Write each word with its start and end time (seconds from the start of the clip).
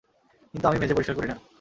কিন্তু 0.51 0.65
আমি 0.67 0.77
মেঝে 0.79 0.95
পরিষ্কার 0.95 1.15
করি 1.17 1.27
না। 1.27 1.35